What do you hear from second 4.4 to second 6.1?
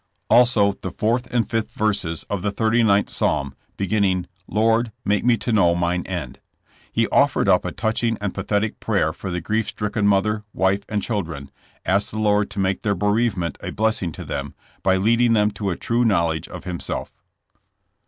"Lord, make me to know mine